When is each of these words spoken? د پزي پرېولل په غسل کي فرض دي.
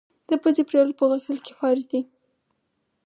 د 0.29 0.31
پزي 0.41 0.63
پرېولل 0.69 0.93
په 0.99 1.05
غسل 1.09 1.37
کي 1.45 1.53
فرض 1.59 1.83
دي. 1.91 2.01